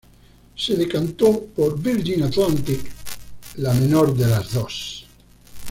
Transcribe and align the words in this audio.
Se 0.55 0.75
decantó 0.75 1.43
por 1.55 1.79
Virgin 1.79 2.23
Atlantic, 2.23 2.91
la 3.57 3.71
menor 3.75 4.17
de 4.17 4.25
las 4.25 4.51
dos. 4.51 5.05